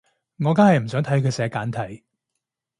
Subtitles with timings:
[0.43, 2.03] 我梗係唔想睇佢寫簡體